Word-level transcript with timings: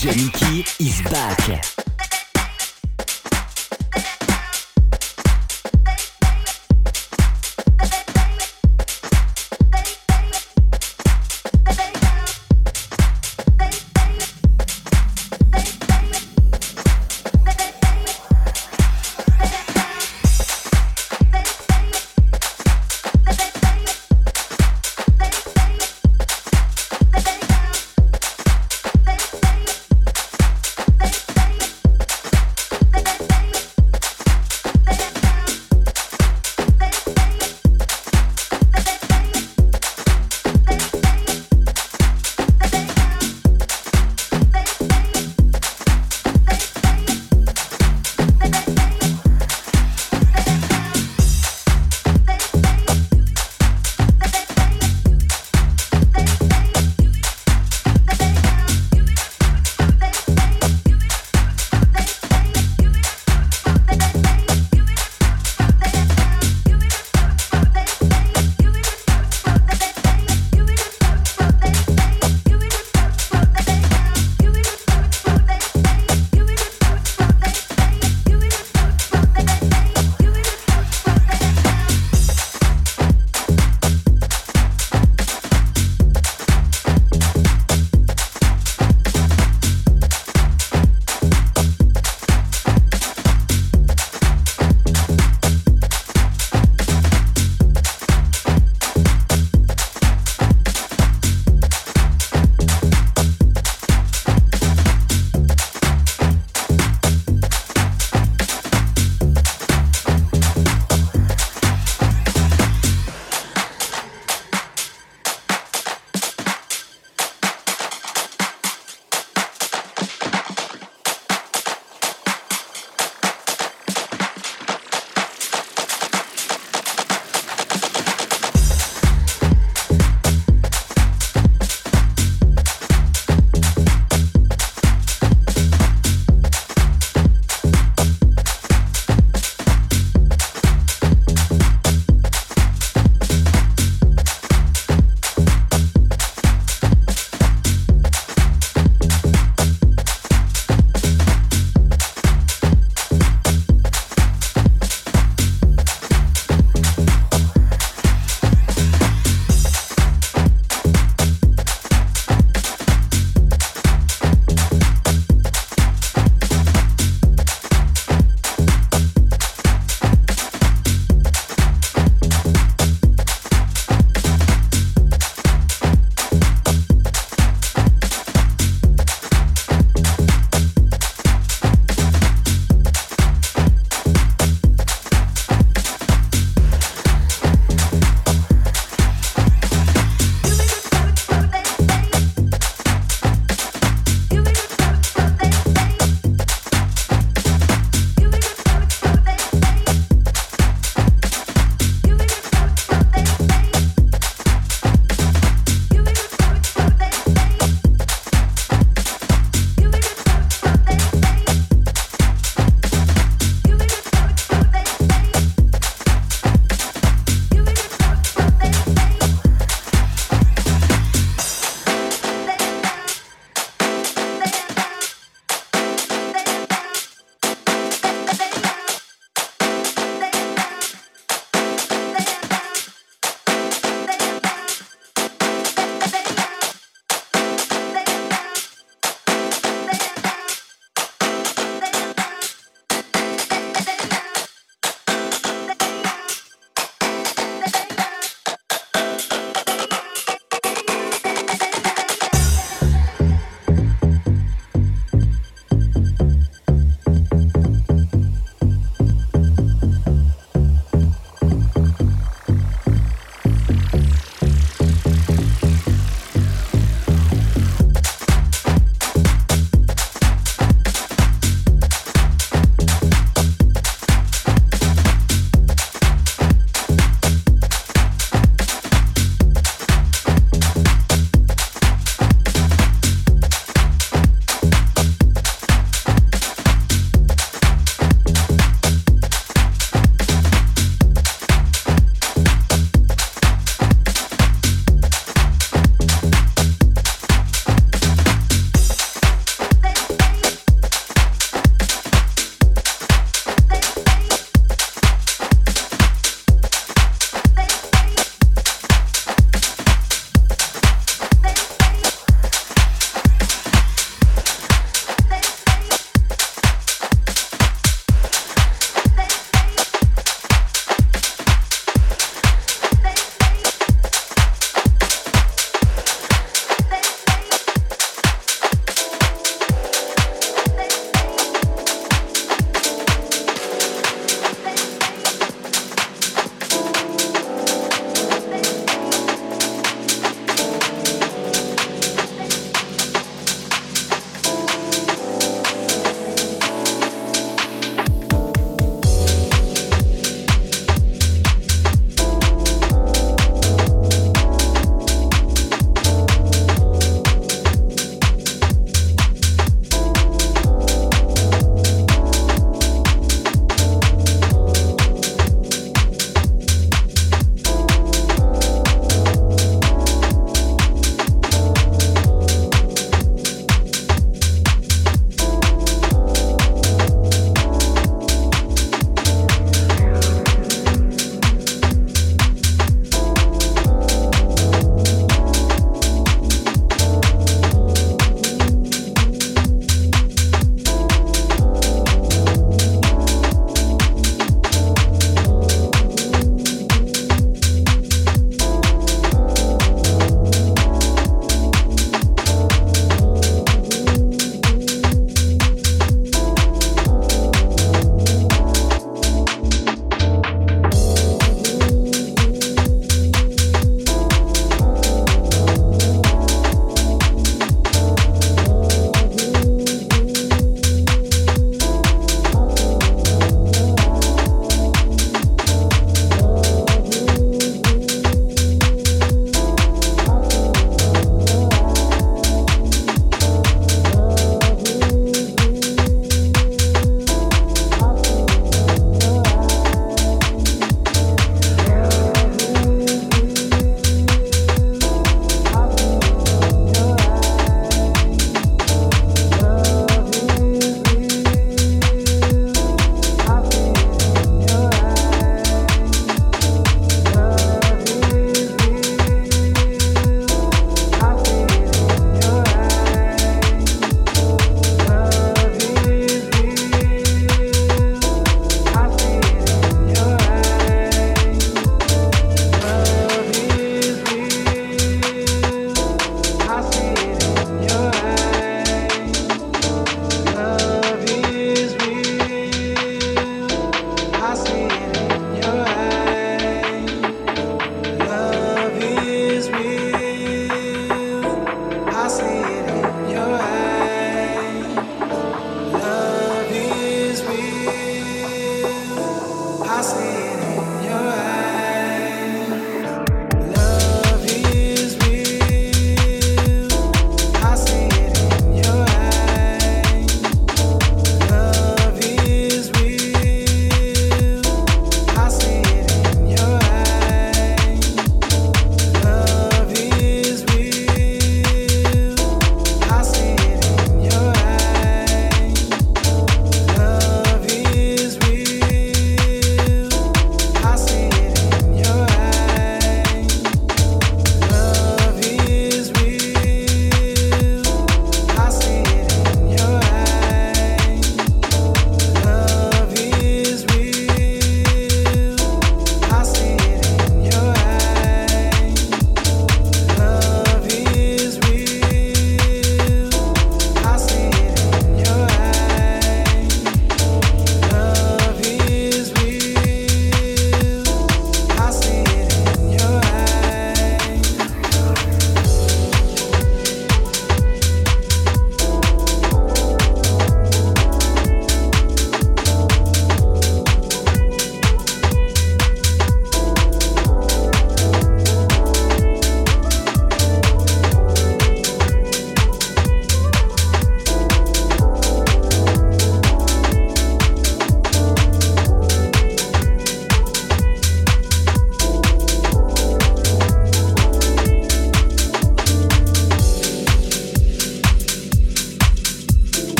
DJ 0.00 0.16
Mickey 0.16 0.82
is 0.82 1.02
back. 1.02 1.89